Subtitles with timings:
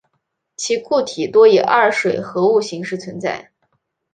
[0.55, 3.51] 其固体多以二水合物形式存在。